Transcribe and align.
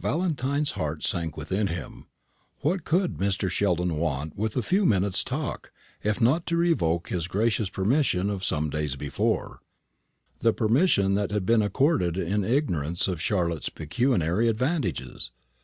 Valentine's 0.00 0.72
heart 0.72 1.04
sank 1.04 1.36
within 1.36 1.68
him. 1.68 2.06
What 2.62 2.82
could 2.84 3.14
Mr. 3.18 3.48
Sheldon 3.48 3.94
want 3.96 4.36
with 4.36 4.56
a 4.56 4.60
few 4.62 4.84
minutes' 4.84 5.22
talk, 5.22 5.70
if 6.02 6.20
not 6.20 6.46
to 6.46 6.56
revoke 6.56 7.10
his 7.10 7.28
gracious 7.28 7.68
permission 7.70 8.28
of 8.28 8.42
some 8.42 8.70
days 8.70 8.96
before 8.96 9.60
the 10.40 10.52
permission 10.52 11.14
that 11.14 11.30
had 11.30 11.46
been 11.46 11.62
accorded 11.62 12.16
in 12.18 12.42
ignorance 12.42 13.06
of 13.06 13.22
Charlotte's 13.22 13.68
pecuniary 13.68 14.48
advantages? 14.48 15.30